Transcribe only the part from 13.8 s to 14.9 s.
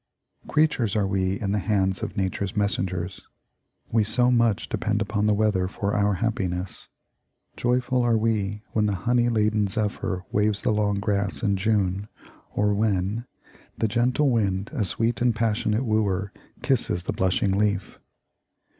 gentle wind, a